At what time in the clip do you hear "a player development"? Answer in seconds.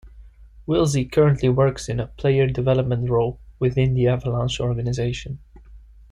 1.99-3.07